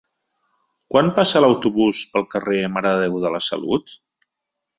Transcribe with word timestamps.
Quan 0.95 1.11
passa 1.19 1.43
l'autobús 1.45 1.99
pel 2.15 2.25
carrer 2.33 2.63
Mare 2.79 2.95
de 2.97 3.05
Déu 3.05 3.21
de 3.27 3.33
la 3.37 3.43
Salut? 3.51 3.95